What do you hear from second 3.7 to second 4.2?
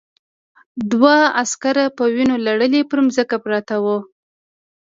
وو